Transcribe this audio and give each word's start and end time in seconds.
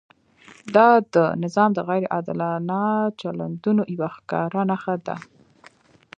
دا 0.75 0.89
د 1.13 1.15
نظام 1.43 1.69
د 1.75 1.79
غیر 1.87 2.03
عادلانه 2.13 2.81
چلندونو 3.19 3.83
یوه 3.95 4.09
ښکاره 4.17 4.61
نښه 4.69 4.95
ده. 5.05 5.15